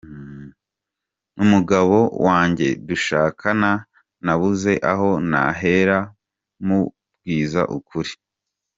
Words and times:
Umugabo 1.43 1.97
wanjye 2.25 2.67
dushakana 2.87 3.71
nabuze 4.25 4.71
aho 4.91 5.09
nahera 5.29 5.99
mubwiza 6.65 7.63
ukuri. 7.77 8.11